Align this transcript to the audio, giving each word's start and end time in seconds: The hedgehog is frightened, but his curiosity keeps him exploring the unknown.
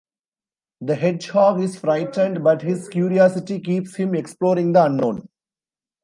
The 0.81 0.95
hedgehog 0.95 1.61
is 1.61 1.77
frightened, 1.77 2.43
but 2.43 2.63
his 2.63 2.89
curiosity 2.89 3.59
keeps 3.59 3.97
him 3.97 4.15
exploring 4.15 4.73
the 4.73 4.85
unknown. 4.85 5.29